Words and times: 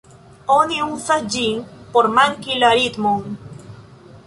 Oni 0.53 0.79
uzas 0.85 1.27
ĝin 1.35 1.59
por 1.97 2.09
marki 2.17 2.59
la 2.65 2.73
ritmon. 2.81 3.39